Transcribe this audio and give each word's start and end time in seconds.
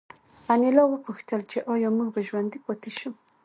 انیلا 0.53 0.83
وپوښتل 0.87 1.41
چې 1.51 1.57
ایا 1.71 1.89
موږ 1.97 2.07
به 2.13 2.21
ژوندي 2.27 2.59
پاتې 2.65 2.89
شو 2.97 3.09